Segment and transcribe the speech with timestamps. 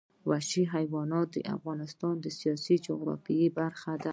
[0.29, 4.09] وحشي حیوانات د افغانستان د سیاسي جغرافیه برخه ده.